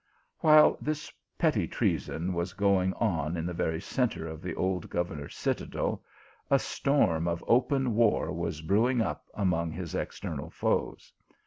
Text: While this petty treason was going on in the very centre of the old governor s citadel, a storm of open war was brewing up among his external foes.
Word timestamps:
While 0.39 0.79
this 0.81 1.13
petty 1.37 1.67
treason 1.67 2.33
was 2.33 2.53
going 2.53 2.91
on 2.95 3.37
in 3.37 3.45
the 3.45 3.53
very 3.53 3.79
centre 3.79 4.25
of 4.25 4.41
the 4.41 4.55
old 4.55 4.89
governor 4.89 5.25
s 5.25 5.35
citadel, 5.35 6.01
a 6.49 6.57
storm 6.57 7.27
of 7.27 7.43
open 7.47 7.93
war 7.93 8.31
was 8.33 8.61
brewing 8.63 9.01
up 9.01 9.27
among 9.35 9.71
his 9.73 9.93
external 9.93 10.49
foes. 10.49 11.13